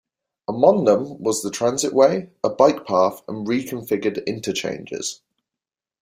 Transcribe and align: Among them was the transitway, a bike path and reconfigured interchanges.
Among 0.47 0.85
them 0.85 1.21
was 1.21 1.43
the 1.43 1.51
transitway, 1.51 2.31
a 2.43 2.49
bike 2.49 2.87
path 2.87 3.21
and 3.27 3.45
reconfigured 3.47 4.25
interchanges. 4.25 5.21